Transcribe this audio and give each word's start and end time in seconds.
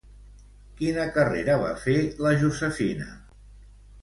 Quina 0.79 1.05
carrera 1.17 1.57
va 1.65 1.75
fer 1.83 1.95
la 2.27 2.33
Josefina? 2.45 3.13